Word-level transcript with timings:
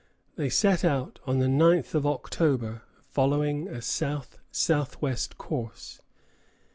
They 0.35 0.49
set 0.49 0.83
out 0.83 1.19
on 1.27 1.37
the 1.37 1.45
9th 1.45 1.93
of 1.93 2.07
October, 2.07 2.81
following 3.11 3.67
a 3.67 3.83
south 3.83 4.39
southwest 4.51 5.37
course. 5.37 6.01